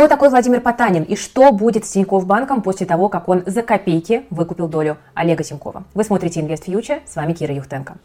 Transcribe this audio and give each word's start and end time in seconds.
Кто 0.00 0.08
такой 0.08 0.30
Владимир 0.30 0.62
Потанин 0.62 1.02
и 1.02 1.14
что 1.14 1.52
будет 1.52 1.84
с 1.84 1.90
Тинькофф 1.90 2.24
банком 2.24 2.62
после 2.62 2.86
того, 2.86 3.10
как 3.10 3.28
он 3.28 3.42
за 3.44 3.60
копейки 3.60 4.24
выкупил 4.30 4.66
долю 4.66 4.96
Олега 5.12 5.44
Тинькова? 5.44 5.84
Вы 5.92 6.04
смотрите 6.04 6.40
Invest 6.40 6.64
Future, 6.64 7.02
с 7.04 7.16
вами 7.16 7.34
Кира 7.34 7.54
Юхтенко. 7.54 7.98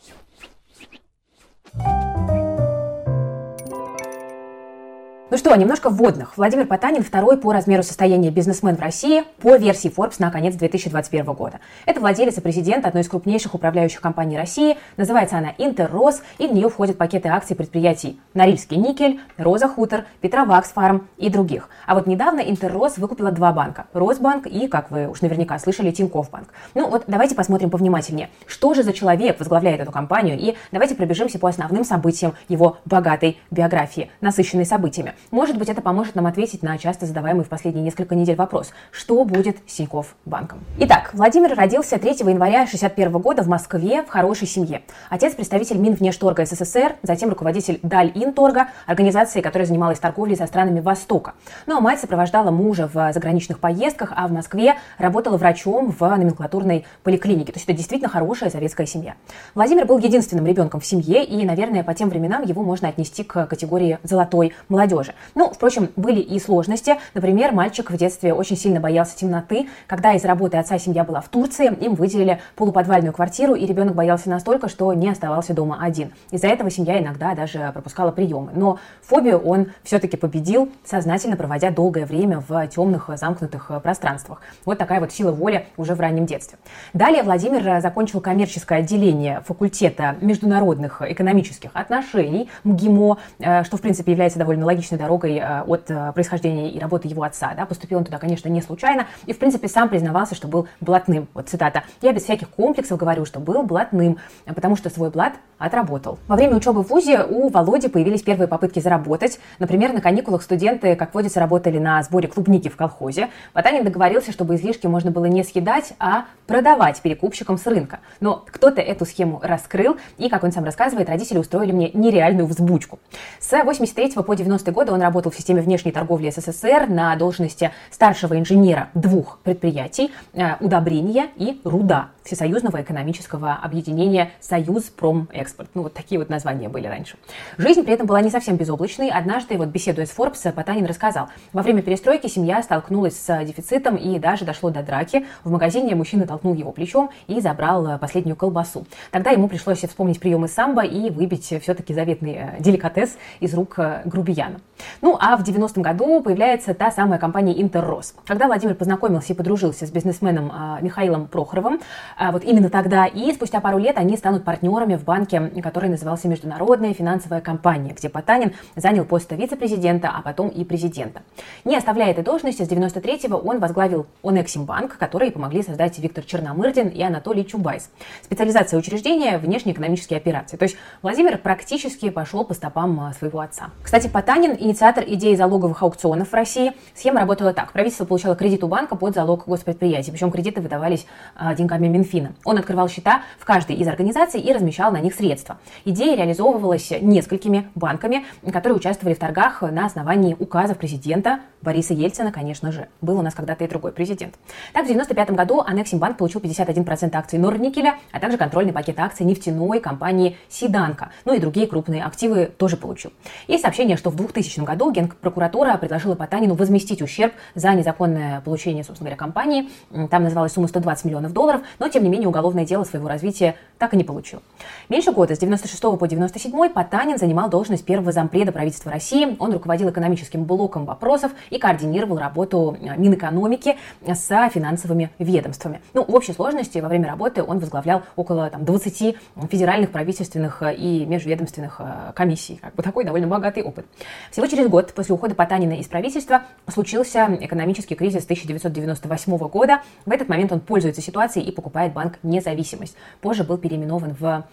Ну 5.32 5.38
что, 5.38 5.56
немножко 5.56 5.90
вводных. 5.90 6.38
Владимир 6.38 6.68
Потанин 6.68 7.02
второй 7.02 7.38
по 7.38 7.52
размеру 7.52 7.82
состояния 7.82 8.30
бизнесмен 8.30 8.76
в 8.76 8.80
России 8.80 9.24
по 9.42 9.56
версии 9.56 9.90
Forbes 9.90 10.18
на 10.20 10.30
конец 10.30 10.54
2021 10.54 11.26
года. 11.34 11.62
Это 11.88 12.00
владелец 12.00 12.38
и 12.38 12.42
президент 12.42 12.86
одной 12.86 13.02
из 13.02 13.10
крупнейших 13.10 13.56
управляющих 13.56 14.02
компаний 14.02 14.38
России. 14.38 14.78
Называется 14.98 15.40
она 15.40 15.56
Интеррос, 15.58 16.22
и 16.38 16.46
в 16.46 16.54
нее 16.54 16.70
входят 16.70 17.00
пакеты 17.00 17.30
акций 17.30 17.56
предприятий 17.56 18.20
Норильский 18.36 18.78
никель, 18.78 19.20
Роза 19.36 19.68
Хутор, 19.68 20.06
Петровакс 20.22 20.70
Фарм 20.74 21.08
и 21.18 21.32
других. 21.32 21.70
А 21.88 21.96
вот 21.96 22.06
недавно 22.06 22.42
Интеррос 22.42 23.00
выкупила 23.00 23.32
два 23.32 23.52
банка. 23.52 23.88
Росбанк 23.94 24.46
и, 24.46 24.68
как 24.68 24.92
вы 24.92 25.08
уж 25.08 25.22
наверняка 25.22 25.58
слышали, 25.58 25.90
Тинькофф 25.90 26.30
банк. 26.30 26.50
Ну 26.76 26.88
вот 26.88 27.06
давайте 27.08 27.34
посмотрим 27.34 27.72
повнимательнее, 27.72 28.30
что 28.46 28.76
же 28.76 28.84
за 28.84 28.94
человек 28.94 29.40
возглавляет 29.40 29.82
эту 29.82 29.92
компанию, 29.92 30.38
и 30.38 30.56
давайте 30.72 30.94
пробежимся 30.94 31.40
по 31.40 31.50
основным 31.50 31.84
событиям 31.84 32.36
его 32.48 32.78
богатой 32.86 33.40
биографии, 33.50 34.12
насыщенной 34.22 34.68
событиями. 34.68 35.15
Может 35.32 35.58
быть, 35.58 35.70
это 35.70 35.82
поможет 35.82 36.16
нам 36.16 36.26
ответить 36.26 36.64
на 36.64 36.78
часто 36.78 37.06
задаваемый 37.06 37.46
в 37.46 37.50
последние 37.50 37.84
несколько 37.84 38.16
недель 38.16 38.36
вопрос, 38.36 38.72
что 38.92 39.24
будет 39.24 39.58
с 39.68 39.74
Тинькофф 39.76 40.16
банком. 40.26 40.60
Итак, 40.80 41.12
Владимир 41.14 41.56
родился 41.56 41.98
3 41.98 42.10
января 42.12 42.64
1961 42.64 43.12
года 43.22 43.44
в 43.44 43.48
Москве 43.48 44.04
в 44.04 44.10
хорошей 44.10 44.48
семье. 44.48 44.82
Отец– 45.10 45.34
представитель 45.36 45.78
Минвнешторга 45.78 46.46
СССР, 46.46 46.96
затем 47.04 47.30
руководитель 47.30 47.80
Дальинторга, 47.84 48.70
организации, 48.86 49.42
которая 49.42 49.66
занималась 49.66 50.00
торговлей 50.00 50.36
со 50.36 50.48
странами 50.48 50.80
Востока. 50.80 51.34
Ну 51.66 51.78
а 51.78 51.82
мать 51.82 52.00
сопровождала 52.00 52.52
мужа 52.52 52.90
в 52.92 53.14
заграничных 53.14 53.60
поездках, 53.60 54.14
а 54.16 54.28
в 54.28 54.32
Москве 54.32 54.76
работала 54.98 55.38
врачом 55.38 55.92
в 55.98 56.00
номенклатурной 56.00 56.86
поликлинике. 57.04 57.52
То 57.52 57.58
есть 57.58 57.70
это 57.70 57.78
действительно 57.78 58.10
хорошая 58.10 58.50
советская 58.50 58.88
семья. 58.88 59.16
Владимир 59.54 59.86
был 59.86 59.98
единственным 59.98 60.46
ребенком 60.46 60.80
в 60.80 60.86
семье, 60.86 61.24
и, 61.24 61.46
наверное, 61.46 61.84
по 61.84 61.94
тем 61.94 62.10
временам 62.10 62.44
его 62.44 62.64
можно 62.64 62.88
отнести 62.88 63.24
к 63.24 63.46
категории 63.46 64.00
золотой 64.04 64.54
молодежи 64.70 65.05
молодежи. 65.06 65.14
Ну, 65.36 65.52
впрочем, 65.52 65.90
были 65.96 66.20
и 66.20 66.40
сложности. 66.40 66.96
Например, 67.14 67.52
мальчик 67.52 67.92
в 67.92 67.98
детстве 67.98 68.34
очень 68.34 68.58
сильно 68.58 68.80
боялся 68.80 69.18
темноты. 69.18 69.68
Когда 69.88 70.14
из 70.14 70.26
работы 70.26 70.58
отца 70.58 70.78
семья 70.78 71.04
была 71.04 71.22
в 71.22 71.30
Турции, 71.30 71.74
им 71.82 71.96
выделили 71.96 72.40
полуподвальную 72.56 73.14
квартиру, 73.14 73.56
и 73.56 73.66
ребенок 73.66 73.96
боялся 73.96 74.30
настолько, 74.30 74.70
что 74.70 74.94
не 74.94 75.10
оставался 75.10 75.54
дома 75.54 75.80
один. 75.82 76.12
Из-за 76.32 76.48
этого 76.48 76.70
семья 76.70 77.00
иногда 77.00 77.36
даже 77.36 77.72
пропускала 77.74 78.12
приемы. 78.12 78.52
Но 78.56 78.80
фобию 79.02 79.40
он 79.40 79.68
все-таки 79.84 80.18
победил, 80.18 80.72
сознательно 80.84 81.38
проводя 81.38 81.72
долгое 81.72 82.06
время 82.06 82.44
в 82.48 82.68
темных 82.68 83.10
замкнутых 83.16 83.72
пространствах. 83.84 84.42
Вот 84.66 84.78
такая 84.78 85.00
вот 85.00 85.12
сила 85.12 85.32
воли 85.32 85.68
уже 85.78 85.96
в 85.96 86.00
раннем 86.00 86.26
детстве. 86.26 86.58
Далее 86.94 87.24
Владимир 87.24 87.82
закончил 87.82 88.22
коммерческое 88.22 88.80
отделение 88.80 89.42
факультета 89.46 90.16
международных 90.22 91.02
экономических 91.02 91.72
отношений 91.74 92.50
МГИМО, 92.64 93.18
э, 93.40 93.64
что, 93.64 93.78
в 93.78 93.82
принципе, 93.82 94.12
является 94.12 94.40
довольно 94.40 94.66
логичной 94.66 94.95
личной 94.96 94.98
дорогой 94.98 95.38
э, 95.38 95.62
от 95.62 95.90
э, 95.90 96.12
происхождения 96.14 96.70
и 96.72 96.80
работы 96.80 97.08
его 97.08 97.24
отца. 97.24 97.54
Да, 97.56 97.66
поступил 97.66 98.00
он 98.00 98.06
туда, 98.06 98.18
конечно, 98.18 98.50
не 98.50 98.62
случайно. 98.62 99.08
И, 99.26 99.34
в 99.34 99.40
принципе, 99.40 99.68
сам 99.68 99.90
признавался, 99.90 100.36
что 100.36 100.48
был 100.48 100.68
блатным. 100.82 101.28
Вот 101.34 101.50
цитата. 101.50 101.84
«Я 102.02 102.14
без 102.14 102.24
всяких 102.24 102.50
комплексов 102.50 102.98
говорю, 102.98 103.26
что 103.26 103.40
был 103.40 103.64
блатным, 103.64 104.18
потому 104.46 104.76
что 104.76 104.90
свой 104.90 105.10
блат 105.10 105.34
отработал». 105.58 106.20
Во 106.28 106.36
время 106.36 106.56
учебы 106.56 106.84
в 106.84 106.90
ВУЗе 106.90 107.24
у 107.24 107.50
Володи 107.50 107.88
появились 107.88 108.24
первые 108.24 108.48
попытки 108.48 108.80
заработать. 108.80 109.40
Например, 109.60 109.94
на 109.94 110.02
каникулах 110.02 110.42
студенты, 110.44 110.96
как 110.96 111.14
водится, 111.14 111.40
работали 111.40 111.78
на 111.78 112.02
сборе 112.04 112.28
клубники 112.28 112.70
в 112.70 112.76
колхозе. 112.76 113.30
Потанин 113.54 113.84
договорился, 113.84 114.32
чтобы 114.32 114.56
излишки 114.56 114.88
можно 114.88 115.12
было 115.12 115.26
не 115.26 115.44
съедать, 115.44 115.94
а 116.00 116.26
продавать 116.48 117.02
перекупщикам 117.02 117.58
с 117.58 117.66
рынка. 117.66 118.00
Но 118.20 118.44
кто-то 118.50 118.82
эту 118.82 119.06
схему 119.06 119.40
раскрыл, 119.44 119.98
и, 120.18 120.30
как 120.30 120.44
он 120.44 120.52
сам 120.52 120.64
рассказывает, 120.64 121.10
родители 121.10 121.38
устроили 121.38 121.72
мне 121.72 121.92
нереальную 121.94 122.48
взбучку. 122.48 123.00
С 123.40 123.64
83 123.64 124.24
по 124.24 124.34
90 124.34 124.72
год 124.72 124.85
года 124.86 124.94
он 124.94 125.02
работал 125.02 125.32
в 125.32 125.36
системе 125.36 125.62
внешней 125.64 125.92
торговли 125.92 126.30
СССР 126.30 126.86
на 126.88 127.16
должности 127.16 127.72
старшего 127.90 128.38
инженера 128.38 128.90
двух 128.94 129.40
предприятий 129.40 130.12
э, 130.34 130.58
«Удобрения» 130.60 131.30
и 131.38 131.60
«Руда» 131.64 132.10
Всесоюзного 132.26 132.82
экономического 132.82 133.54
объединения 133.54 134.32
«Союз 134.40 134.86
Промэкспорт». 134.86 135.70
Ну, 135.76 135.84
вот 135.84 135.94
такие 135.94 136.18
вот 136.18 136.28
названия 136.28 136.70
были 136.70 136.88
раньше. 136.88 137.18
Жизнь 137.60 137.84
при 137.84 137.94
этом 137.94 138.08
была 138.08 138.20
не 138.22 138.32
совсем 138.32 138.58
безоблачной. 138.58 139.12
Однажды, 139.12 139.58
вот 139.58 139.68
беседуя 139.68 140.08
с 140.08 140.10
Forbes, 140.16 140.52
Потанин 140.52 140.86
рассказал, 140.86 141.30
во 141.54 141.62
время 141.62 141.84
перестройки 141.84 142.26
семья 142.26 142.64
столкнулась 142.64 143.16
с 143.16 143.44
дефицитом 143.44 143.96
и 143.96 144.18
даже 144.18 144.44
дошло 144.44 144.72
до 144.72 144.82
драки. 144.82 145.28
В 145.44 145.52
магазине 145.52 145.94
мужчина 145.94 146.26
толкнул 146.26 146.56
его 146.56 146.72
плечом 146.72 147.12
и 147.28 147.40
забрал 147.42 147.88
э, 147.88 147.98
последнюю 148.00 148.36
колбасу. 148.36 148.88
Тогда 149.12 149.30
ему 149.30 149.48
пришлось 149.48 149.80
вспомнить 149.80 150.20
приемы 150.20 150.48
самбо 150.48 150.84
и 150.84 151.12
выбить 151.12 151.46
все-таки 151.46 151.94
заветный 151.94 152.34
э, 152.34 152.56
деликатес 152.60 153.18
из 153.40 153.54
рук 153.54 153.80
грубияна. 154.06 154.62
Ну, 155.02 155.18
а 155.20 155.38
в 155.38 155.44
90-м 155.44 155.82
году 155.82 156.22
появляется 156.22 156.74
та 156.74 156.92
самая 156.92 157.20
компания 157.20 157.62
«Интеррос». 157.62 158.14
Когда 158.26 158.48
Владимир 158.48 158.76
познакомился 158.76 159.34
и 159.34 159.36
подружился 159.36 159.86
с 159.86 159.92
бизнесменом 159.92 160.52
а, 160.54 160.80
Михаилом 160.82 161.28
Прохоровым, 161.28 161.80
а, 162.18 162.32
вот 162.32 162.44
именно 162.44 162.70
тогда 162.70 163.06
и 163.06 163.32
спустя 163.34 163.60
пару 163.60 163.78
лет 163.78 163.98
они 163.98 164.18
станут 164.18 164.44
партнерами 164.44 164.96
в 164.96 165.04
банке, 165.04 165.40
который 165.62 165.90
назывался 165.90 166.28
Международная 166.28 166.94
финансовая 166.94 167.42
компания, 167.42 167.94
где 167.94 168.10
Потанин 168.10 168.54
занял 168.76 169.06
пост 169.06 169.32
вице-президента, 169.32 170.12
а 170.14 170.22
потом 170.22 170.50
и 170.50 170.64
президента. 170.64 171.22
Не 171.64 171.76
оставляя 171.76 172.12
этой 172.12 172.24
должности, 172.24 172.64
с 172.64 172.70
93-го 172.70 173.38
он 173.38 173.60
возглавил 173.60 174.08
Онексимбанк, 174.24 174.98
который 174.98 175.32
помогли 175.32 175.64
создать 175.64 175.98
Виктор 176.00 176.24
Черномырдин 176.24 176.90
и 176.90 177.02
Анатолий 177.02 177.46
Чубайс. 177.46 177.90
Специализация 178.24 178.78
учреждения– 178.80 179.38
внешнеэкономические 179.40 180.18
операции. 180.18 180.58
То 180.58 180.64
есть 180.64 180.78
Владимир 181.02 181.38
практически 181.38 182.10
пошел 182.10 182.44
по 182.44 182.54
стопам 182.54 183.00
а, 183.00 183.14
своего 183.14 183.40
отца. 183.40 183.70
Кстати, 183.84 184.08
Потанин 184.08 184.56
инициатор 184.66 185.04
идеи 185.08 185.36
залоговых 185.36 185.82
аукционов 185.84 186.30
в 186.30 186.34
России. 186.34 186.74
Схема 186.96 187.22
работала 187.22 187.54
так. 187.54 187.72
Правительство 187.72 188.06
получало 188.06 188.36
кредит 188.36 188.64
у 188.64 188.68
банка 188.68 188.96
под 188.96 189.14
залог 189.14 189.44
госпредприятий. 189.46 190.12
Причем 190.12 190.32
кредиты 190.32 190.60
выдавались 190.60 191.06
а, 191.36 191.54
деньгами 191.54 191.88
Минфина. 191.88 192.34
Он 192.44 192.58
открывал 192.58 192.90
счета 192.90 193.22
в 193.40 193.46
каждой 193.46 193.76
из 193.76 193.88
организаций 193.88 194.42
и 194.42 194.52
размещал 194.52 194.92
на 194.92 195.00
них 195.00 195.14
средства. 195.14 195.58
Идея 195.86 196.18
реализовывалась 196.18 196.92
несколькими 197.00 197.70
банками, 197.76 198.26
которые 198.52 198.78
участвовали 198.78 199.14
в 199.14 199.20
торгах 199.20 199.62
на 199.62 199.86
основании 199.86 200.36
указов 200.40 200.78
президента 200.78 201.40
Бориса 201.62 201.94
Ельцина, 201.94 202.32
конечно 202.32 202.72
же. 202.72 202.88
Был 203.02 203.20
у 203.20 203.22
нас 203.22 203.34
когда-то 203.34 203.64
и 203.64 203.68
другой 203.68 203.92
президент. 203.92 204.36
Так, 204.74 204.86
в 204.86 204.90
1995 204.90 205.32
году 205.32 205.62
Анексимбанк 205.66 206.18
получил 206.18 206.42
51% 206.42 207.16
акций 207.16 207.40
Норникеля, 207.40 207.96
а 208.12 208.20
также 208.20 208.38
контрольный 208.38 208.74
пакет 208.74 209.00
акций 209.00 209.26
нефтяной 209.26 209.80
компании 209.80 210.38
Сиданка. 210.50 211.12
Ну 211.26 211.34
и 211.34 211.40
другие 211.40 211.68
крупные 211.68 212.04
активы 212.04 212.46
тоже 212.46 212.78
получил. 212.78 213.12
Есть 213.48 213.64
сообщение, 213.64 213.98
что 213.98 214.10
в 214.10 214.16
2000 214.16 214.55
году 214.64 214.92
Генпрокуратура 214.92 215.76
предложила 215.78 216.16
Потанину 216.16 216.56
возместить 216.56 217.02
ущерб 217.02 217.34
за 217.56 217.74
незаконное 217.74 218.42
получение, 218.42 218.84
собственно 218.84 219.10
говоря, 219.10 219.18
компании. 219.18 219.70
Там 220.10 220.24
называлась 220.24 220.54
сумма 220.54 220.68
120 220.68 221.06
миллионов 221.06 221.34
долларов, 221.34 221.62
но, 221.80 221.90
тем 221.90 222.04
не 222.04 222.10
менее, 222.10 222.30
уголовное 222.30 222.66
дело 222.66 222.84
своего 222.84 223.08
развития 223.08 223.56
так 223.78 223.94
и 223.94 223.98
не 223.98 224.04
получил. 224.04 224.42
Меньше 224.90 225.12
года, 225.12 225.36
с 225.36 225.40
96 225.40 225.82
по 225.82 226.08
97 226.08 226.70
Потанин 226.70 227.18
занимал 227.18 227.50
должность 227.50 227.86
первого 227.86 228.12
зампреда 228.12 228.52
правительства 228.52 228.92
России. 228.92 229.36
Он 229.40 229.52
руководил 229.52 229.90
экономическим 229.90 230.46
блоком 230.46 230.86
вопросов 230.86 231.32
и 231.50 231.58
координировал 231.58 232.18
работу 232.18 232.78
э, 232.80 232.96
Минэкономики 232.98 233.78
с 234.06 234.50
финансовыми 234.50 235.12
ведомствами. 235.20 235.82
Ну, 235.94 236.06
в 236.06 236.14
общей 236.14 236.34
сложности 236.34 236.80
во 236.80 236.88
время 236.88 237.08
работы 237.08 237.44
он 237.44 237.60
возглавлял 237.60 238.04
около 238.16 238.50
там, 238.50 238.64
20 238.64 239.18
федеральных 239.50 239.92
правительственных 239.92 240.62
э, 240.62 240.76
и 240.76 241.06
межведомственных 241.06 241.78
э, 241.80 242.12
комиссий. 242.14 242.58
Как 242.62 242.76
бы 242.76 242.84
такой 242.84 243.04
довольно 243.04 243.28
богатый 243.28 243.64
опыт. 243.64 243.86
Всего 244.32 244.45
через 244.48 244.68
год 244.68 244.94
после 244.94 245.16
ухода 245.16 245.36
Потанина 245.36 245.74
из 245.74 245.88
правительства 245.88 246.44
случился 246.68 247.38
экономический 247.42 247.96
кризис 247.96 248.24
1998 248.24 249.38
года. 249.38 249.82
В 250.06 250.12
этот 250.12 250.30
момент 250.30 250.52
он 250.52 250.60
пользуется 250.60 251.02
ситуацией 251.02 251.46
и 251.46 251.52
покупает 251.52 251.94
банк 251.94 252.20
«Независимость». 252.24 252.96
Позже 253.22 253.44
был 253.44 253.58
переименован 253.58 254.16
в 254.20 254.46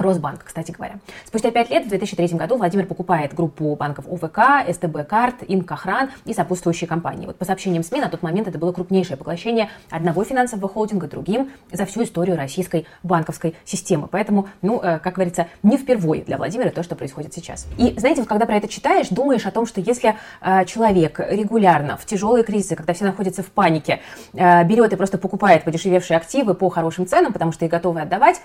Росбанк, 0.00 0.44
кстати 0.44 0.72
говоря. 0.72 0.94
Спустя 1.24 1.50
пять 1.50 1.70
лет, 1.70 1.84
в 1.84 1.88
2003 1.88 2.28
году, 2.38 2.56
Владимир 2.56 2.86
покупает 2.86 3.34
группу 3.34 3.74
банков 3.76 4.06
ОВК, 4.08 4.70
СТБ 4.72 5.06
Карт, 5.08 5.36
Инкохран 5.46 6.10
и 6.24 6.34
сопутствующие 6.34 6.88
компании. 6.88 7.26
Вот 7.26 7.36
по 7.36 7.44
сообщениям 7.44 7.82
СМИ, 7.82 8.00
на 8.00 8.08
тот 8.08 8.22
момент 8.22 8.48
это 8.48 8.58
было 8.58 8.72
крупнейшее 8.72 9.16
поглощение 9.16 9.68
одного 9.90 10.24
финансового 10.24 10.68
холдинга 10.68 11.06
другим 11.06 11.50
за 11.70 11.86
всю 11.86 12.02
историю 12.04 12.36
российской 12.36 12.86
банковской 13.02 13.54
системы. 13.64 14.08
Поэтому, 14.10 14.48
ну, 14.62 14.80
э, 14.80 14.98
как 14.98 15.14
говорится, 15.14 15.48
не 15.62 15.76
впервые 15.76 16.22
для 16.24 16.36
Владимира 16.36 16.70
то, 16.70 16.82
что 16.82 16.96
происходит 16.96 17.34
сейчас. 17.34 17.66
И, 17.78 17.94
знаете, 17.98 18.24
когда 18.24 18.46
про 18.46 18.56
это 18.56 18.68
читаешь, 18.68 19.08
думаешь 19.08 19.46
о 19.46 19.50
том, 19.50 19.66
что 19.66 19.80
если 19.80 20.16
э, 20.40 20.64
человек 20.64 21.20
регулярно 21.20 21.96
в 21.96 22.06
тяжелые 22.06 22.44
кризисы, 22.44 22.76
когда 22.76 22.94
все 22.94 23.04
находятся 23.04 23.42
в 23.42 23.50
панике, 23.50 24.00
э, 24.32 24.64
берет 24.64 24.92
и 24.92 24.96
просто 24.96 25.18
покупает 25.18 25.64
подешевевшие 25.64 26.16
активы 26.16 26.54
по 26.54 26.68
хорошим 26.70 27.06
ценам, 27.06 27.32
потому 27.32 27.52
что 27.52 27.64
их 27.64 27.70
готовы 27.70 28.00
отдавать, 28.00 28.40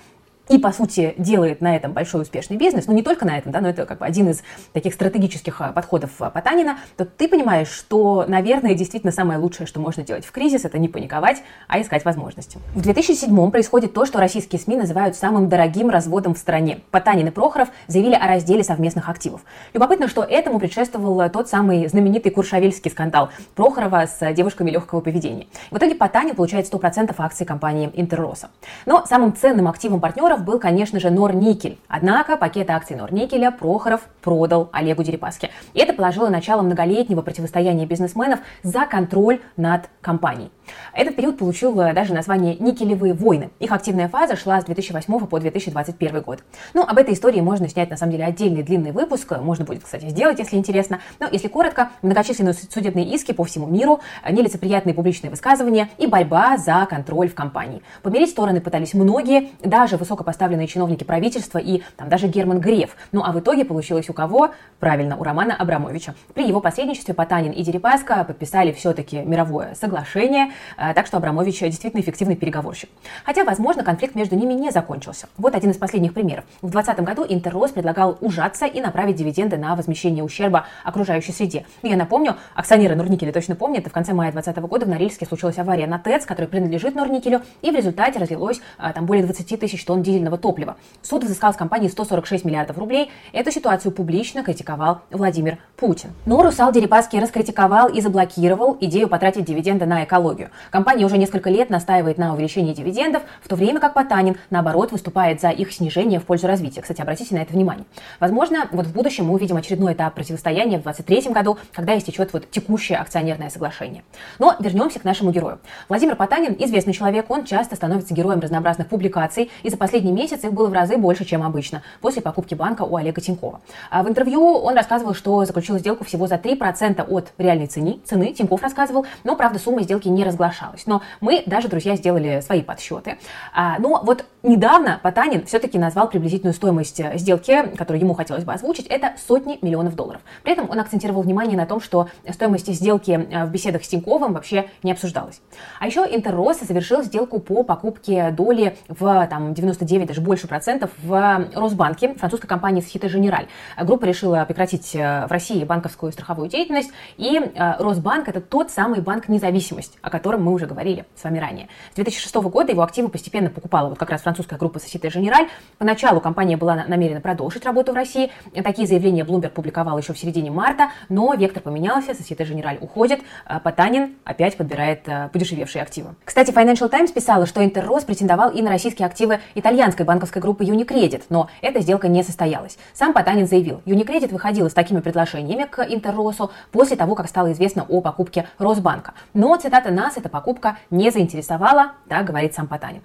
и, 0.49 0.57
по 0.57 0.71
сути, 0.71 1.15
делает 1.17 1.61
на 1.61 1.75
этом 1.75 1.93
большой 1.93 2.21
успешный 2.21 2.57
бизнес, 2.57 2.87
ну 2.87 2.93
не 2.93 3.01
только 3.01 3.25
на 3.25 3.37
этом, 3.37 3.51
да, 3.51 3.61
но 3.61 3.69
это 3.69 3.85
как 3.85 3.99
бы 3.99 4.05
один 4.05 4.29
из 4.29 4.43
таких 4.73 4.93
стратегических 4.93 5.59
а, 5.61 5.71
подходов 5.71 6.11
а, 6.19 6.29
Потанина, 6.29 6.77
то 6.97 7.05
ты 7.05 7.27
понимаешь, 7.27 7.69
что, 7.69 8.25
наверное, 8.27 8.75
действительно 8.75 9.11
самое 9.11 9.39
лучшее, 9.39 9.65
что 9.65 9.79
можно 9.79 10.03
делать 10.03 10.25
в 10.25 10.31
кризис, 10.31 10.65
это 10.65 10.77
не 10.77 10.87
паниковать, 10.87 11.41
а 11.67 11.81
искать 11.81 12.05
возможности. 12.05 12.59
В 12.75 12.81
2007 12.81 13.51
происходит 13.51 13.93
то, 13.93 14.05
что 14.05 14.19
российские 14.19 14.59
СМИ 14.59 14.77
называют 14.77 15.15
самым 15.15 15.49
дорогим 15.49 15.89
разводом 15.89 16.35
в 16.35 16.37
стране. 16.37 16.79
Потанин 16.91 17.27
и 17.27 17.31
Прохоров 17.31 17.69
заявили 17.87 18.13
о 18.13 18.27
разделе 18.27 18.63
совместных 18.63 19.09
активов. 19.09 19.41
Любопытно, 19.73 20.07
что 20.07 20.23
этому 20.23 20.59
предшествовал 20.59 21.29
тот 21.29 21.49
самый 21.49 21.87
знаменитый 21.87 22.31
Куршавельский 22.31 22.91
скандал 22.91 23.29
Прохорова 23.55 24.05
с 24.05 24.33
девушками 24.33 24.69
легкого 24.69 25.01
поведения. 25.01 25.47
В 25.71 25.77
итоге 25.77 25.95
Потанин 25.95 26.35
получает 26.35 26.71
100% 26.71 27.15
акций 27.17 27.45
компании 27.45 27.89
Интерроса. 27.93 28.49
Но 28.85 29.05
самым 29.05 29.35
ценным 29.35 29.67
активом 29.67 29.99
партнера 29.99 30.34
партнеров 30.35 30.43
был, 30.43 30.59
конечно 30.59 30.99
же, 30.99 31.09
Норникель. 31.09 31.77
Однако 31.87 32.37
пакет 32.37 32.69
акций 32.69 32.95
Норникеля 32.95 33.51
Прохоров 33.51 34.01
продал 34.21 34.69
Олегу 34.71 35.03
Дерипаске. 35.03 35.49
И 35.73 35.79
это 35.79 35.93
положило 35.93 36.29
начало 36.29 36.61
многолетнего 36.61 37.21
противостояния 37.21 37.85
бизнесменов 37.85 38.39
за 38.63 38.85
контроль 38.85 39.39
над 39.57 39.89
компанией. 40.01 40.51
Этот 40.93 41.15
период 41.15 41.37
получил 41.37 41.79
э, 41.79 41.93
даже 41.93 42.13
название 42.13 42.55
«Никелевые 42.57 43.13
войны». 43.13 43.51
Их 43.59 43.71
активная 43.71 44.07
фаза 44.07 44.35
шла 44.35 44.61
с 44.61 44.65
2008 44.65 45.27
по 45.27 45.39
2021 45.39 46.21
год. 46.21 46.39
Ну, 46.73 46.83
об 46.83 46.97
этой 46.97 47.13
истории 47.13 47.41
можно 47.41 47.69
снять, 47.69 47.89
на 47.89 47.97
самом 47.97 48.13
деле, 48.13 48.25
отдельный 48.25 48.63
длинный 48.63 48.91
выпуск. 48.91 49.37
Можно 49.39 49.65
будет, 49.65 49.83
кстати, 49.83 50.09
сделать, 50.09 50.39
если 50.39 50.57
интересно. 50.57 50.99
Но, 51.19 51.27
если 51.31 51.47
коротко, 51.47 51.91
многочисленные 52.01 52.53
судебные 52.53 53.05
иски 53.13 53.31
по 53.31 53.43
всему 53.43 53.67
миру, 53.67 53.99
э, 54.23 54.31
нелицеприятные 54.31 54.93
публичные 54.93 55.29
высказывания 55.29 55.89
и 55.97 56.07
борьба 56.07 56.57
за 56.57 56.85
контроль 56.89 57.29
в 57.29 57.35
компании. 57.35 57.81
Помирить 58.01 58.31
стороны 58.31 58.61
пытались 58.61 58.93
многие, 58.93 59.49
даже 59.63 59.97
высоко 59.97 60.23
высокопоставленные 60.25 60.67
чиновники 60.67 61.03
правительства 61.03 61.59
и 61.59 61.81
там 61.97 62.09
даже 62.09 62.27
Герман 62.27 62.59
Греф. 62.59 62.95
Ну 63.11 63.21
а 63.23 63.31
в 63.31 63.39
итоге 63.39 63.63
получилось 63.63 64.09
у 64.09 64.13
кого? 64.13 64.51
Правильно, 64.79 65.15
у 65.17 65.23
Романа 65.23 65.55
Абрамовича. 65.55 66.15
При 66.33 66.47
его 66.47 66.59
посредничестве 66.61 67.13
Потанин 67.13 67.51
и 67.51 67.63
Дерипаска 67.63 68.23
подписали 68.23 68.71
все-таки 68.71 69.21
мировое 69.21 69.75
соглашение, 69.75 70.51
э, 70.77 70.93
так 70.93 71.05
что 71.07 71.17
Абрамович 71.17 71.59
действительно 71.61 72.01
эффективный 72.01 72.35
переговорщик. 72.35 72.89
Хотя, 73.23 73.43
возможно, 73.43 73.83
конфликт 73.83 74.15
между 74.15 74.35
ними 74.35 74.53
не 74.53 74.71
закончился. 74.71 75.27
Вот 75.37 75.55
один 75.55 75.71
из 75.71 75.77
последних 75.77 76.13
примеров. 76.13 76.45
В 76.61 76.69
2020 76.69 77.03
году 77.05 77.25
Интеррос 77.27 77.71
предлагал 77.71 78.17
ужаться 78.21 78.65
и 78.65 78.81
направить 78.81 79.15
дивиденды 79.15 79.57
на 79.57 79.75
возмещение 79.75 80.23
ущерба 80.23 80.65
окружающей 80.83 81.31
среде. 81.31 81.65
Я 81.83 81.95
напомню, 81.95 82.35
акционеры 82.55 82.95
Норникеля 82.95 83.31
точно 83.31 83.55
помнят, 83.55 83.85
в 83.85 83.91
конце 83.91 84.13
мая 84.13 84.31
2020 84.31 84.69
года 84.69 84.85
в 84.85 84.89
Норильске 84.89 85.25
случилась 85.25 85.57
авария 85.57 85.87
на 85.87 85.99
ТЭЦ, 85.99 86.25
который 86.25 86.47
принадлежит 86.47 86.95
Норникелю, 86.95 87.41
и 87.61 87.71
в 87.71 87.75
результате 87.75 88.19
разлилось 88.19 88.61
а, 88.77 88.93
там 88.93 89.05
более 89.05 89.23
20 89.23 89.59
тысяч 89.59 89.85
тонн 89.85 90.03
дизельного 90.15 90.37
топлива. 90.37 90.77
Суд 91.01 91.23
взыскал 91.23 91.53
с 91.53 91.57
компании 91.57 91.89
146 91.89 92.45
миллиардов 92.45 92.77
рублей. 92.77 93.11
Эту 93.33 93.51
ситуацию 93.51 93.91
публично 93.91 94.43
критиковал 94.43 95.01
Владимир 95.11 95.57
Путин. 95.75 96.11
Но 96.25 96.41
Русал 96.41 96.71
Дерипаски 96.71 97.17
раскритиковал 97.17 97.89
и 97.89 97.99
заблокировал 97.99 98.77
идею 98.79 99.09
потратить 99.09 99.45
дивиденды 99.45 99.85
на 99.85 100.03
экологию. 100.05 100.49
Компания 100.71 101.05
уже 101.05 101.17
несколько 101.17 101.49
лет 101.49 101.69
настаивает 101.69 102.17
на 102.17 102.33
увеличении 102.33 102.73
дивидендов, 102.73 103.23
в 103.41 103.49
то 103.49 103.55
время 103.55 103.79
как 103.79 103.93
Потанин, 103.93 104.37
наоборот, 104.49 104.91
выступает 104.91 105.41
за 105.41 105.49
их 105.49 105.71
снижение 105.73 106.19
в 106.19 106.23
пользу 106.23 106.47
развития. 106.47 106.81
Кстати, 106.81 107.01
обратите 107.01 107.35
на 107.35 107.39
это 107.39 107.53
внимание. 107.53 107.85
Возможно, 108.19 108.67
вот 108.71 108.87
в 108.87 108.93
будущем 108.93 109.25
мы 109.25 109.33
увидим 109.33 109.57
очередной 109.57 109.93
этап 109.93 110.13
противостояния 110.13 110.79
в 110.79 110.83
2023 110.83 111.33
году, 111.33 111.57
когда 111.73 111.97
истечет 111.97 112.31
вот 112.31 112.49
текущее 112.49 112.97
акционерное 112.97 113.49
соглашение. 113.49 114.03
Но 114.39 114.55
вернемся 114.59 114.99
к 114.99 115.03
нашему 115.03 115.31
герою. 115.31 115.59
Владимир 115.89 116.15
Потанин 116.15 116.55
известный 116.59 116.93
человек, 116.93 117.29
он 117.29 117.43
часто 117.43 117.75
становится 117.75 118.13
героем 118.13 118.39
разнообразных 118.39 118.87
публикаций, 118.87 119.51
и 119.63 119.69
за 119.69 119.77
последний 120.05 120.11
месяц 120.21 120.43
их 120.43 120.53
было 120.53 120.67
в 120.67 120.73
разы 120.73 120.97
больше, 120.97 121.25
чем 121.25 121.41
обычно, 121.41 121.81
после 122.01 122.21
покупки 122.21 122.53
банка 122.53 122.83
у 122.83 122.95
Олега 122.95 123.21
Тинькова. 123.21 123.61
А 123.89 124.03
в 124.03 124.07
интервью 124.07 124.41
он 124.41 124.75
рассказывал, 124.75 125.15
что 125.15 125.43
заключил 125.45 125.79
сделку 125.79 126.03
всего 126.03 126.27
за 126.27 126.35
3% 126.35 127.03
от 127.09 127.33
реальной 127.37 127.67
цены, 127.67 127.99
цены, 128.05 128.33
Тиньков 128.33 128.61
рассказывал, 128.61 129.05
но, 129.23 129.35
правда, 129.35 129.57
сумма 129.57 129.81
сделки 129.81 130.07
не 130.07 130.23
разглашалась. 130.23 130.85
Но 130.85 131.01
мы 131.21 131.43
даже, 131.47 131.67
друзья, 131.69 131.95
сделали 131.95 132.41
свои 132.41 132.61
подсчеты. 132.61 133.17
А, 133.53 133.79
но 133.79 134.01
вот 134.03 134.25
недавно 134.43 134.99
Потанин 135.01 135.45
все-таки 135.45 135.79
назвал 135.79 136.07
приблизительную 136.09 136.53
стоимость 136.53 136.99
э, 136.99 137.17
сделки, 137.17 137.63
которую 137.75 138.01
ему 138.01 138.13
хотелось 138.13 138.43
бы 138.43 138.53
озвучить, 138.53 138.85
это 138.87 139.13
сотни 139.27 139.57
миллионов 139.61 139.95
долларов. 139.95 140.21
При 140.43 140.53
этом 140.53 140.69
он 140.69 140.79
акцентировал 140.79 141.23
внимание 141.23 141.57
на 141.57 141.65
том, 141.65 141.81
что 141.81 142.09
стоимость 142.29 142.71
сделки 142.71 143.11
э, 143.11 143.45
в 143.45 143.49
беседах 143.49 143.83
с 143.83 143.87
Тиньковым 143.87 144.33
вообще 144.33 144.69
не 144.83 144.91
обсуждалась. 144.91 145.41
А 145.79 145.87
еще 145.87 146.01
Интеррос 146.01 146.59
завершил 146.59 147.01
сделку 147.01 147.39
по 147.39 147.63
покупке 147.63 148.29
доли 148.31 148.77
в 148.87 149.27
там, 149.27 149.53
99, 149.53 149.94
даже 150.03 150.19
больше 150.19 150.47
процентов 150.47 150.91
в 151.01 151.47
Росбанке, 151.55 152.13
французской 152.15 152.47
компании 152.47 152.83
Societe 152.83 153.09
Generale. 153.09 153.47
Группа 153.81 154.03
решила 154.03 154.43
прекратить 154.43 154.93
э, 154.93 155.25
в 155.27 155.31
России 155.31 155.63
банковскую 155.63 156.11
страховую 156.11 156.49
деятельность, 156.49 156.91
и 157.15 157.39
Росбанк– 157.79 158.27
это 158.29 158.41
тот 158.41 158.71
самый 158.71 158.99
банк 158.99 159.29
независимость, 159.29 159.97
о 160.01 160.09
котором 160.09 160.43
мы 160.43 160.51
уже 160.51 160.65
говорили 160.65 161.05
с 161.15 161.23
вами 161.23 161.39
ранее. 161.39 161.69
С 161.93 161.95
2006 161.95 162.35
года 162.35 162.71
его 162.71 162.81
активы 162.81 163.09
постепенно 163.09 163.49
покупала 163.49 163.89
вот 163.89 163.97
как 163.97 164.09
раз 164.09 164.21
французская 164.21 164.57
группа 164.57 164.77
Societe 164.77 165.09
Generale. 165.09 165.47
Поначалу 165.77 166.19
компания 166.19 166.57
была 166.57 166.85
намерена 166.87 167.21
продолжить 167.21 167.65
работу 167.65 167.91
в 167.91 167.95
России. 167.95 168.31
Такие 168.53 168.87
заявления 168.87 169.23
Bloomberg 169.23 169.51
публиковал 169.51 169.97
еще 169.97 170.13
в 170.13 170.19
середине 170.19 170.51
марта, 170.51 170.89
но 171.09 171.33
вектор 171.33 171.61
поменялся, 171.63 172.11
Societe 172.11 172.45
Generale 172.45 172.79
уходит, 172.79 173.21
а 173.45 173.59
Потанин 173.59 174.15
опять 174.23 174.57
подбирает 174.57 175.07
э, 175.07 175.29
подешевевшие 175.31 175.81
активы. 175.81 176.15
Кстати, 176.23 176.51
Financial 176.51 176.89
Times 176.89 177.11
писала, 177.11 177.45
что 177.45 177.63
Интеррос 177.63 178.03
претендовал 178.03 178.49
и 178.51 178.61
на 178.61 178.69
российские 178.69 179.05
активы 179.05 179.39
итальянской 179.85 180.05
банковской 180.05 180.41
группы 180.41 180.63
Unicredit, 180.63 181.23
но 181.29 181.47
эта 181.61 181.79
сделка 181.79 182.07
не 182.07 182.23
состоялась. 182.23 182.77
Сам 182.93 183.13
Потанин 183.13 183.47
заявил, 183.47 183.81
Unicredit 183.85 184.31
выходила 184.31 184.67
с 184.67 184.73
такими 184.73 184.99
предложениями 184.99 185.67
к 185.69 185.79
Интерросу 185.83 186.49
после 186.71 186.97
того, 186.97 187.13
как 187.13 187.27
стало 187.27 187.51
известно 187.51 187.85
о 187.87 188.01
покупке 188.01 188.47
Росбанка. 188.57 189.13
Но, 189.35 189.55
цитата, 189.57 189.91
нас 189.91 190.17
эта 190.17 190.27
покупка 190.27 190.77
не 190.89 191.11
заинтересовала, 191.11 191.91
так 192.09 192.25
говорит 192.25 192.55
сам 192.55 192.67
Потанин. 192.67 193.03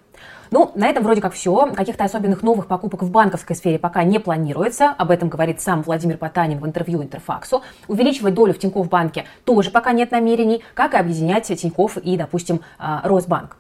Ну, 0.51 0.73
на 0.75 0.89
этом 0.89 1.05
вроде 1.05 1.21
как 1.21 1.35
все. 1.35 1.71
Каких-то 1.75 2.05
особенных 2.05 2.43
новых 2.43 2.67
покупок 2.67 3.03
в 3.03 3.11
банковской 3.11 3.55
сфере 3.55 3.79
пока 3.79 4.03
не 4.03 4.19
планируется. 4.19 4.95
Об 4.97 5.11
этом 5.11 5.29
говорит 5.29 5.61
сам 5.61 5.83
Владимир 5.83 6.17
Потанин 6.17 6.59
в 6.59 6.67
интервью 6.67 7.03
Интерфаксу. 7.03 7.63
Увеличивать 7.89 8.35
долю 8.35 8.55
в 8.55 8.59
Тинькофф 8.59 8.89
банке 8.89 9.27
тоже 9.45 9.71
пока 9.71 9.93
нет 9.93 10.11
намерений, 10.11 10.63
как 10.75 10.95
и 10.95 10.97
объединять 10.97 11.47
Тинькофф 11.47 11.99
и, 11.99 12.17
допустим, 12.17 12.61
а, 12.79 13.03
Росбанк. 13.05 13.59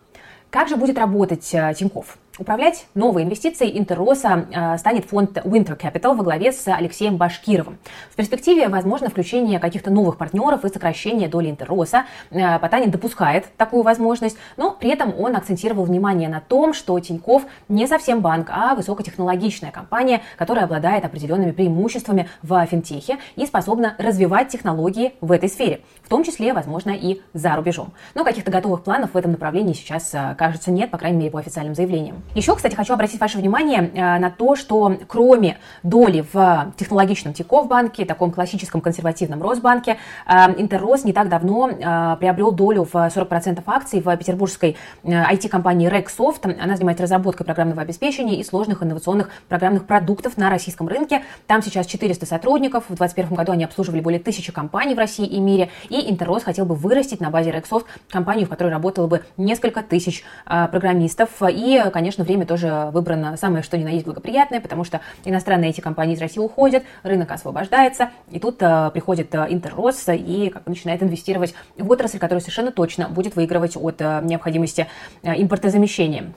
Как 0.51 0.69
же 0.69 0.77
будет 0.77 0.99
работать 0.99 1.55
а, 1.55 1.73
Тинькофф? 1.75 2.19
Управлять 2.41 2.87
новой 2.95 3.25
инвестицией 3.25 3.79
Интерроса 3.79 4.47
э, 4.51 4.79
станет 4.79 5.05
фонд 5.05 5.37
Winter 5.45 5.79
Capital 5.79 6.17
во 6.17 6.25
главе 6.25 6.53
с 6.53 6.67
Алексеем 6.69 7.19
Башкировым. 7.19 7.77
В 8.11 8.17
перспективе 8.17 8.69
возможно 8.69 9.11
включение 9.11 9.59
каких-то 9.59 9.91
новых 9.91 10.17
партнеров 10.17 10.65
и 10.65 10.71
сокращение 10.71 11.29
доли 11.29 11.51
Интерроса. 11.51 12.07
Э, 12.31 12.59
Потанин 12.59 12.91
допускает 12.91 13.45
такую 13.59 13.83
возможность, 13.83 14.39
но 14.57 14.71
при 14.71 14.89
этом 14.89 15.13
он 15.21 15.37
акцентировал 15.37 15.85
внимание 15.85 16.31
на 16.31 16.41
том, 16.41 16.73
что 16.73 16.99
Тиньков 16.99 17.43
не 17.69 17.87
совсем 17.87 18.23
банк, 18.23 18.49
а 18.51 18.75
высокотехнологичная 18.75 19.71
компания, 19.71 20.23
которая 20.39 20.65
обладает 20.65 21.05
определенными 21.05 21.51
преимуществами 21.51 22.31
в 22.41 22.65
финтехе 22.65 23.19
и 23.37 23.45
способна 23.45 23.97
развивать 23.99 24.49
технологии 24.49 25.13
в 25.21 25.31
этой 25.33 25.51
сфере, 25.51 25.83
в 26.03 26.09
том 26.09 26.25
числе, 26.25 26.55
возможно, 26.55 26.93
и 26.93 27.21
за 27.35 27.55
рубежом. 27.55 27.93
Но 28.15 28.25
каких-то 28.25 28.51
готовых 28.51 28.83
планов 28.83 29.13
в 29.13 29.17
этом 29.19 29.33
направлении 29.33 29.75
сейчас, 29.75 30.15
э, 30.15 30.35
кажется, 30.39 30.71
нет, 30.71 30.91
по 30.91 30.97
крайней 30.97 31.19
мере, 31.19 31.31
по 31.31 31.39
официальным 31.39 31.75
заявлениям. 31.75 32.23
Еще, 32.35 32.55
кстати, 32.55 32.77
хочу 32.77 32.95
обратить 32.95 33.21
ваше 33.21 33.39
внимание 33.39 33.91
э, 33.93 34.19
на 34.19 34.31
то, 34.31 34.55
что 34.55 34.97
кроме 35.09 35.59
доли 35.83 36.25
в 36.33 36.73
технологичном 36.77 37.35
Тинькофф 37.35 37.67
банке, 37.67 38.05
таком 38.05 38.31
классическом 38.31 38.81
консервативном 38.81 39.43
Росбанке, 39.43 39.97
э, 40.29 40.33
Интеррос 40.57 41.03
не 41.03 41.13
так 41.13 41.29
давно 41.29 41.69
э, 41.69 42.17
приобрел 42.21 42.53
долю 42.53 42.85
в 42.85 42.95
40% 42.95 43.63
акций 43.67 44.01
в 44.01 44.17
петербургской 44.17 44.77
IT-компании 45.03 45.91
Rexsoft. 45.91 46.57
Она 46.61 46.77
занимается 46.77 47.03
разработкой 47.03 47.45
программного 47.45 47.83
обеспечения 47.83 48.39
и 48.39 48.45
сложных 48.45 48.85
инновационных 48.85 49.31
программных 49.49 49.87
продуктов 49.87 50.37
на 50.37 50.51
российском 50.51 50.87
рынке. 50.87 51.23
Там 51.49 51.63
сейчас 51.63 51.87
400 51.87 52.27
сотрудников. 52.27 52.85
В 52.85 52.95
2021 52.95 53.37
году 53.37 53.53
они 53.53 53.65
обслуживали 53.65 54.01
более 54.01 54.21
тысячи 54.21 54.53
компаний 54.53 54.95
в 54.95 54.99
России 54.99 55.27
и 55.27 55.41
мире. 55.41 55.71
И 55.89 56.09
Интеррос 56.09 56.45
хотел 56.45 56.65
бы 56.65 56.77
вырастить 56.77 57.21
на 57.21 57.31
базе 57.31 57.51
Rexsoft 57.51 57.87
компанию, 58.09 58.47
в 58.47 58.51
которой 58.51 58.69
работало 58.69 59.09
бы 59.09 59.25
несколько 59.37 59.83
тысяч 59.83 60.23
программистов. 60.45 61.31
И, 61.43 61.83
конечно, 61.93 62.20
конечно, 62.21 62.25
время 62.25 62.47
тоже 62.47 62.91
выбрано 62.93 63.37
самое 63.37 63.63
что 63.63 63.79
ни 63.79 63.85
на 63.85 63.89
есть 63.89 64.05
благоприятное, 64.05 64.61
потому 64.61 64.85
что 64.85 65.01
иностранные 65.25 65.71
эти 65.71 65.81
компании 65.81 66.15
из 66.15 66.21
России 66.21 66.41
уходят, 66.41 66.85
рынок 67.03 67.31
освобождается, 67.31 68.11
и 68.31 68.39
тут 68.39 68.57
э, 68.61 68.91
приходит 68.93 69.35
э, 69.35 69.47
Интеррос 69.51 70.09
и 70.09 70.51
как 70.51 70.67
начинает 70.67 71.03
инвестировать 71.03 71.55
в 71.79 71.91
отрасль, 71.91 72.19
которая 72.19 72.41
совершенно 72.41 72.73
точно 72.73 73.09
будет 73.09 73.37
выигрывать 73.37 73.77
от 73.77 74.01
э, 74.01 74.21
необходимости 74.23 74.87
импортозамещения. 75.23 76.33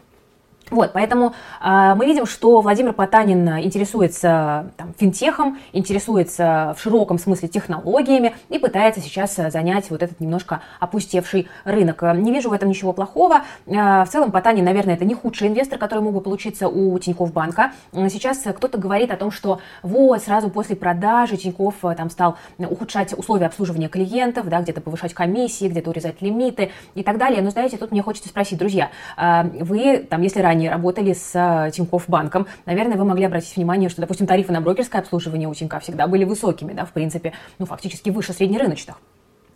Вот, 0.70 0.92
поэтому 0.94 1.34
э, 1.62 1.94
мы 1.96 2.06
видим, 2.06 2.26
что 2.26 2.62
Владимир 2.62 2.94
Потанин 2.94 3.48
интересуется 3.60 4.72
там, 4.78 4.94
финтехом, 4.98 5.60
интересуется 5.72 6.76
в 6.78 6.82
широком 6.82 7.20
смысле 7.20 7.48
технологиями 7.48 8.36
и 8.50 8.58
пытается 8.58 9.02
сейчас 9.02 9.36
занять 9.36 9.90
вот 9.90 10.02
этот 10.02 10.20
немножко 10.20 10.62
опустевший 10.80 11.48
рынок. 11.64 12.02
Не 12.02 12.32
вижу 12.32 12.50
в 12.50 12.54
этом 12.54 12.70
ничего 12.70 12.94
плохого. 12.94 13.42
Э, 13.68 14.04
в 14.04 14.08
целом 14.10 14.32
Потанин, 14.32 14.64
наверное, 14.66 14.96
это 14.96 15.06
не 15.06 15.14
худший 15.14 15.50
инвестор, 15.50 15.78
который 15.78 16.00
мог 16.00 16.14
бы 16.14 16.22
получиться 16.22 16.68
у 16.68 16.98
Тинькофф 16.98 17.32
банка. 17.34 17.72
Сейчас 17.92 18.40
кто-то 18.40 18.78
говорит 18.78 19.12
о 19.12 19.18
том, 19.18 19.32
что 19.32 19.60
вот 19.82 20.22
сразу 20.24 20.50
после 20.50 20.76
продажи 20.76 21.38
Тинькофф 21.38 21.76
там 21.98 22.10
стал 22.10 22.38
ухудшать 22.58 23.18
условия 23.18 23.48
обслуживания 23.48 23.90
клиентов, 23.90 24.48
да, 24.50 24.62
где-то 24.62 24.82
повышать 24.82 25.14
комиссии, 25.14 25.68
где-то 25.68 25.90
урезать 25.90 26.22
лимиты 26.22 26.72
и 26.96 27.04
так 27.04 27.18
далее. 27.18 27.42
Но 27.42 27.50
знаете, 27.50 27.78
тут 27.78 27.92
мне 27.92 28.02
хочется 28.02 28.30
спросить, 28.30 28.58
друзья, 28.58 28.90
э, 29.18 29.44
вы 29.62 29.98
там, 30.10 30.22
если 30.22 30.42
ранее 30.54 30.70
работали 30.70 31.14
с 31.14 31.32
э, 31.34 31.72
Тинькофф 31.72 32.08
банком, 32.08 32.46
наверное, 32.66 32.96
вы 32.96 33.06
могли 33.06 33.26
обратить 33.26 33.56
внимание, 33.56 33.90
что, 33.90 34.02
допустим, 34.02 34.28
тарифы 34.28 34.52
на 34.52 34.62
брокерское 34.62 35.02
обслуживание 35.02 35.50
у 35.50 35.54
Тинька 35.54 35.80
всегда 35.80 36.06
были 36.06 36.26
высокими, 36.26 36.74
да, 36.74 36.86
в 36.86 36.92
принципе, 36.92 37.34
ну, 37.58 37.66
фактически 37.66 38.12
выше 38.12 38.34
среднерыночных. 38.34 38.98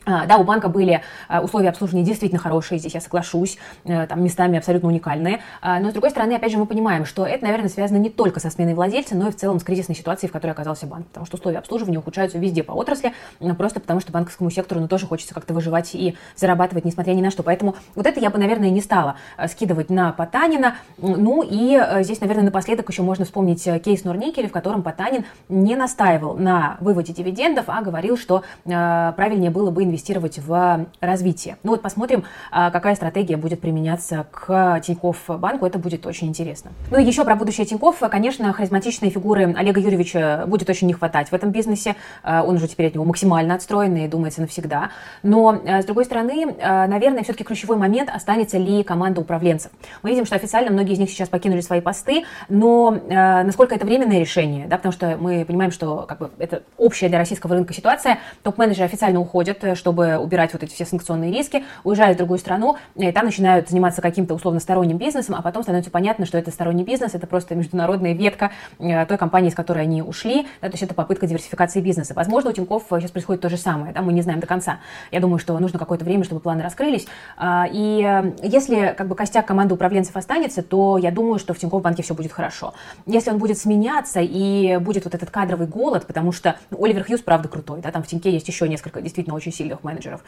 А, 0.07 0.25
да, 0.25 0.37
у 0.37 0.45
банка 0.45 0.69
были 0.69 1.01
а, 1.27 1.41
условия 1.41 1.67
обслуживания 1.67 2.05
действительно 2.05 2.39
хорошие, 2.39 2.79
здесь 2.79 2.93
я 2.93 3.01
соглашусь, 3.01 3.57
э, 3.83 4.07
там 4.07 4.23
местами 4.23 4.57
абсолютно 4.57 4.87
уникальные. 4.87 5.41
А, 5.61 5.81
но, 5.81 5.89
с 5.89 5.91
другой 5.91 6.11
стороны, 6.11 6.33
опять 6.33 6.49
же, 6.49 6.57
мы 6.57 6.65
понимаем, 6.65 7.05
что 7.05 7.25
это, 7.25 7.43
наверное, 7.43 7.67
связано 7.67 7.97
не 7.97 8.09
только 8.09 8.39
со 8.39 8.49
сменой 8.49 8.73
владельца, 8.73 9.17
но 9.17 9.27
и 9.27 9.31
в 9.31 9.35
целом 9.35 9.59
с 9.59 9.63
кризисной 9.63 9.97
ситуацией, 9.97 10.29
в 10.29 10.33
которой 10.33 10.51
оказался 10.51 10.87
банк. 10.87 11.07
Потому 11.07 11.25
что 11.25 11.35
условия 11.35 11.57
обслуживания 11.57 11.99
ухудшаются 11.99 12.37
везде 12.37 12.63
по 12.63 12.71
отрасли, 12.71 13.11
просто 13.57 13.81
потому 13.81 13.99
что 13.99 14.13
банковскому 14.13 14.49
сектору 14.49 14.79
ну, 14.79 14.87
тоже 14.87 15.07
хочется 15.07 15.33
как-то 15.33 15.53
выживать 15.53 15.93
и 15.93 16.15
зарабатывать, 16.37 16.85
несмотря 16.85 17.11
ни 17.11 17.21
на 17.21 17.29
что. 17.29 17.43
Поэтому 17.43 17.75
вот 17.93 18.05
это 18.05 18.21
я 18.21 18.29
бы, 18.29 18.37
наверное, 18.37 18.69
не 18.69 18.81
стала 18.81 19.15
скидывать 19.47 19.89
на 19.89 20.13
Потанина. 20.13 20.75
Ну 20.97 21.43
и 21.43 21.77
э, 21.77 22.03
здесь, 22.03 22.21
наверное, 22.21 22.45
напоследок 22.45 22.89
еще 22.89 23.01
можно 23.01 23.25
вспомнить 23.25 23.67
э, 23.67 23.79
кейс 23.79 24.05
Норникеля, 24.05 24.47
в 24.47 24.53
котором 24.53 24.83
Потанин 24.83 25.25
не 25.49 25.75
настаивал 25.75 26.37
на 26.37 26.77
выводе 26.79 27.11
дивидендов, 27.11 27.65
а 27.67 27.81
говорил, 27.81 28.17
что 28.17 28.43
правильнее 28.63 29.51
было 29.51 29.69
бы 29.69 29.83
инвестировать 29.83 29.96
инвестировать 29.97 30.37
в 30.37 30.85
развитие. 31.01 31.57
Ну 31.63 31.71
вот 31.71 31.81
посмотрим, 31.81 32.23
а, 32.51 32.69
какая 32.69 32.95
стратегия 32.95 33.35
будет 33.35 33.59
применяться 33.59 34.27
к 34.31 34.79
Тинькофф 34.81 35.39
банку, 35.39 35.65
это 35.65 35.79
будет 35.79 36.05
очень 36.05 36.27
интересно. 36.27 36.71
Ну 36.91 36.99
и 36.99 37.03
еще 37.03 37.25
про 37.25 37.35
будущее 37.35 37.65
Тинькофф, 37.65 37.99
конечно, 38.11 38.53
харизматичной 38.53 39.09
фигуры 39.09 39.55
Олега 39.57 39.79
Юрьевича 39.79 40.43
будет 40.45 40.69
очень 40.69 40.85
не 40.87 40.93
хватать 40.93 41.29
в 41.29 41.33
этом 41.33 41.49
бизнесе, 41.51 41.95
а, 42.23 42.43
он 42.43 42.55
уже 42.55 42.67
теперь 42.67 42.87
от 42.87 42.93
него 42.93 43.05
максимально 43.05 43.55
отстроен 43.55 43.95
и 43.95 44.07
думается 44.07 44.41
навсегда. 44.41 44.91
Но, 45.23 45.59
а, 45.65 45.81
с 45.81 45.85
другой 45.85 46.05
стороны, 46.05 46.55
наверное, 46.57 47.23
все-таки 47.23 47.43
ключевой 47.43 47.77
момент, 47.77 48.09
останется 48.13 48.57
ли 48.57 48.83
команда 48.83 49.21
управленцев. 49.21 49.71
Мы 50.03 50.11
видим, 50.11 50.25
что 50.25 50.35
официально 50.35 50.69
многие 50.71 50.93
из 50.93 50.99
них 50.99 51.09
сейчас 51.09 51.29
покинули 51.29 51.61
свои 51.61 51.81
посты, 51.81 52.25
но 52.49 52.91
насколько 53.09 53.73
это 53.73 53.85
временное 53.85 54.19
решение, 54.19 54.67
да, 54.67 54.77
потому 54.77 54.91
что 54.91 55.17
мы 55.19 55.45
понимаем, 55.45 55.71
что 55.71 56.05
как 56.07 56.19
бы, 56.19 56.29
это 56.37 56.63
общая 56.77 57.09
для 57.09 57.17
российского 57.17 57.55
рынка 57.55 57.73
ситуация, 57.73 58.19
топ-менеджеры 58.43 58.85
официально 58.85 59.19
уходят, 59.19 59.63
что 59.75 59.86
чтобы 59.87 60.17
убирать 60.17 60.51
вот 60.51 60.63
эти 60.63 60.73
все 60.73 60.83
санкционные 60.83 61.31
риски, 61.31 61.63
уезжают 61.85 62.15
в 62.15 62.17
другую 62.17 62.39
страну, 62.39 62.75
и 62.97 63.09
там 63.13 63.23
начинают 63.23 63.69
заниматься 63.69 64.01
каким-то 64.01 64.33
условно 64.33 64.59
сторонним 64.59 64.97
бизнесом, 64.97 65.35
а 65.35 65.41
потом 65.41 65.63
становится 65.63 65.89
понятно, 65.91 66.25
что 66.25 66.37
это 66.37 66.51
сторонний 66.51 66.83
бизнес, 66.83 67.15
это 67.15 67.25
просто 67.25 67.55
международная 67.55 68.11
ветка 68.11 68.51
э, 68.79 69.05
той 69.05 69.17
компании, 69.17 69.47
из 69.47 69.55
которой 69.55 69.83
они 69.83 70.01
ушли, 70.01 70.45
да, 70.61 70.67
то 70.67 70.73
есть 70.73 70.83
это 70.83 70.93
попытка 70.93 71.25
диверсификации 71.25 71.79
бизнеса. 71.79 72.13
Возможно, 72.15 72.49
у 72.49 72.53
Тинькофф 72.53 72.83
сейчас 72.89 73.11
происходит 73.11 73.41
то 73.41 73.49
же 73.49 73.55
самое, 73.55 73.93
да, 73.93 74.01
мы 74.01 74.11
не 74.11 74.21
знаем 74.21 74.41
до 74.41 74.47
конца. 74.47 74.79
Я 75.09 75.21
думаю, 75.21 75.39
что 75.39 75.57
нужно 75.57 75.79
какое-то 75.79 76.03
время, 76.03 76.25
чтобы 76.25 76.41
планы 76.41 76.63
раскрылись. 76.63 77.07
А, 77.37 77.65
и 77.71 78.03
э, 78.03 78.33
если 78.43 78.93
как 78.97 79.07
бы 79.07 79.15
костяк 79.15 79.45
команды 79.45 79.73
управленцев 79.73 80.17
останется, 80.17 80.63
то 80.63 80.97
я 80.97 81.11
думаю, 81.11 81.39
что 81.39 81.53
в 81.53 81.59
Тинькофф 81.59 81.81
банке 81.81 82.03
все 82.03 82.13
будет 82.13 82.33
хорошо. 82.33 82.73
Если 83.05 83.31
он 83.31 83.37
будет 83.37 83.57
сменяться 83.57 84.19
и 84.19 84.79
будет 84.79 85.05
вот 85.05 85.15
этот 85.15 85.29
кадровый 85.31 85.67
голод, 85.67 86.05
потому 86.05 86.33
что 86.33 86.57
ну, 86.71 86.83
Оливер 86.83 87.05
Хьюз, 87.05 87.21
правда, 87.21 87.47
крутой, 87.47 87.79
да, 87.79 87.91
там 87.91 88.03
в 88.03 88.07
Тиньке 88.07 88.31
есть 88.31 88.49
еще 88.49 88.67
несколько 88.67 88.99
действительно 89.01 89.37
очень 89.37 89.53
сильных 89.53 89.66
топ-менеджеров. 89.69 90.23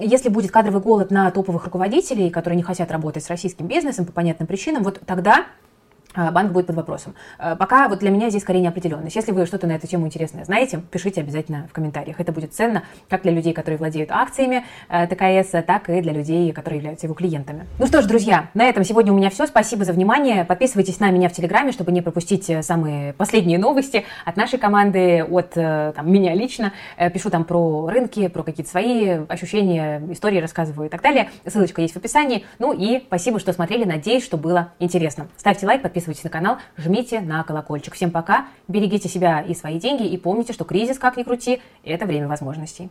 Если 0.00 0.28
будет 0.28 0.50
кадровый 0.50 0.82
голод 0.82 1.12
на 1.12 1.30
топовых 1.30 1.66
руководителей, 1.66 2.30
которые 2.30 2.56
не 2.56 2.64
хотят 2.64 2.90
работать 2.90 3.22
с 3.22 3.30
российским 3.30 3.68
бизнесом 3.68 4.04
по 4.04 4.10
понятным 4.10 4.48
причинам, 4.48 4.82
вот 4.82 5.00
тогда 5.06 5.36
а, 5.40 5.65
банк 6.16 6.52
будет 6.52 6.66
под 6.66 6.76
вопросом. 6.76 7.14
А, 7.38 7.56
пока 7.56 7.88
вот 7.88 7.98
для 8.00 8.10
меня 8.10 8.30
здесь 8.30 8.42
скорее 8.42 8.60
неопределенность. 8.60 9.16
Если 9.16 9.32
вы 9.32 9.46
что-то 9.46 9.66
на 9.66 9.72
эту 9.72 9.86
тему 9.86 10.06
интересное 10.06 10.44
знаете, 10.44 10.80
пишите 10.90 11.20
обязательно 11.20 11.66
в 11.70 11.72
комментариях. 11.72 12.20
Это 12.20 12.32
будет 12.32 12.54
ценно 12.54 12.82
как 13.08 13.22
для 13.22 13.32
людей, 13.32 13.52
которые 13.52 13.78
владеют 13.78 14.10
акциями 14.10 14.64
э, 14.88 15.06
ТКС, 15.06 15.50
так 15.66 15.88
и 15.90 16.00
для 16.00 16.12
людей, 16.12 16.52
которые 16.52 16.78
являются 16.78 17.06
его 17.06 17.14
клиентами. 17.14 17.66
Ну 17.78 17.86
что 17.86 18.02
ж, 18.02 18.06
друзья, 18.06 18.48
на 18.54 18.64
этом 18.64 18.84
сегодня 18.84 19.12
у 19.12 19.16
меня 19.16 19.30
все. 19.30 19.46
Спасибо 19.46 19.84
за 19.84 19.92
внимание. 19.92 20.44
Подписывайтесь 20.44 21.00
на 21.00 21.10
меня 21.10 21.28
в 21.28 21.32
Телеграме, 21.32 21.72
чтобы 21.72 21.92
не 21.92 22.00
пропустить 22.00 22.48
э, 22.48 22.62
самые 22.62 23.12
последние 23.12 23.58
новости 23.58 24.04
от 24.24 24.36
нашей 24.36 24.58
команды, 24.58 25.24
от 25.24 25.52
э, 25.56 25.92
там, 25.94 26.10
меня 26.10 26.34
лично. 26.34 26.72
Пишу 27.12 27.30
там 27.30 27.44
про 27.44 27.88
рынки, 27.88 28.28
про 28.28 28.42
какие-то 28.42 28.70
свои 28.70 29.18
ощущения, 29.28 30.02
истории 30.10 30.40
рассказываю 30.40 30.86
и 30.86 30.90
так 30.90 31.02
далее. 31.02 31.28
Ссылочка 31.46 31.82
есть 31.82 31.94
в 31.94 31.98
описании. 31.98 32.44
Ну 32.58 32.72
и 32.72 33.00
спасибо, 33.06 33.38
что 33.38 33.52
смотрели. 33.52 33.84
Надеюсь, 33.84 34.24
что 34.24 34.36
было 34.36 34.72
интересно. 34.78 35.28
Ставьте 35.36 35.66
лайк, 35.66 35.82
подписывайтесь 35.82 36.05
подписывайтесь 36.06 36.24
на 36.24 36.30
канал, 36.30 36.58
жмите 36.76 37.20
на 37.20 37.42
колокольчик. 37.42 37.94
Всем 37.94 38.10
пока, 38.10 38.46
берегите 38.68 39.08
себя 39.08 39.40
и 39.40 39.54
свои 39.54 39.78
деньги 39.78 40.06
и 40.06 40.16
помните, 40.16 40.52
что 40.52 40.64
кризис, 40.64 40.98
как 40.98 41.16
ни 41.16 41.22
крути, 41.22 41.60
это 41.84 42.06
время 42.06 42.28
возможностей. 42.28 42.84